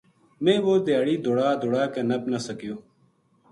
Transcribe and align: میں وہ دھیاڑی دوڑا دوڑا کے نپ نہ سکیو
میں 0.43 0.57
وہ 0.65 0.73
دھیاڑی 0.85 1.15
دوڑا 1.23 1.49
دوڑا 1.61 1.83
کے 1.93 2.01
نپ 2.09 2.23
نہ 2.31 2.39
سکیو 2.47 2.75